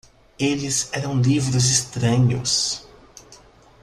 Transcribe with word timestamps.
Eles 0.39 0.89
eram 0.93 1.21
livros 1.21 1.65
estranhos. 1.69 2.87